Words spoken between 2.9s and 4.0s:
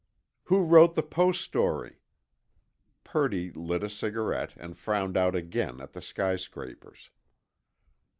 Purdy lit a